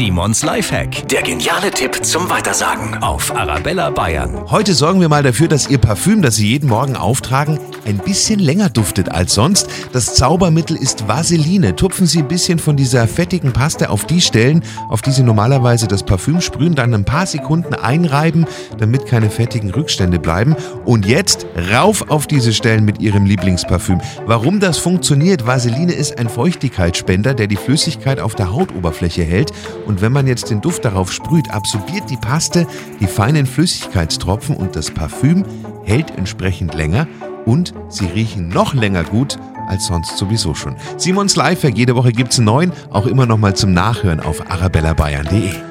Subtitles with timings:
[0.00, 1.06] Simons Lifehack.
[1.08, 4.50] Der geniale Tipp zum Weitersagen auf Arabella Bayern.
[4.50, 8.40] Heute sorgen wir mal dafür, dass Ihr Parfüm, das Sie jeden Morgen auftragen, ein bisschen
[8.40, 9.68] länger duftet als sonst.
[9.92, 11.76] Das Zaubermittel ist Vaseline.
[11.76, 15.88] Tupfen Sie ein bisschen von dieser fettigen Paste auf die Stellen, auf die Sie normalerweise
[15.88, 18.46] das Parfüm sprühen, dann ein paar Sekunden einreiben,
[18.78, 20.56] damit keine fettigen Rückstände bleiben.
[20.84, 24.00] Und jetzt rauf auf diese Stellen mit Ihrem Lieblingsparfüm.
[24.26, 25.46] Warum das funktioniert?
[25.46, 29.52] Vaseline ist ein Feuchtigkeitsspender, der die Flüssigkeit auf der Hautoberfläche hält.
[29.86, 32.66] Und wenn man jetzt den Duft darauf sprüht, absorbiert die Paste
[33.00, 35.44] die feinen Flüssigkeitstropfen und das Parfüm
[35.84, 37.06] hält entsprechend länger
[37.46, 40.76] und sie riechen noch länger gut als sonst sowieso schon.
[40.96, 45.69] Simons Lifehack, jede Woche gibt's einen neuen, auch immer noch mal zum Nachhören auf arabellabayern.de.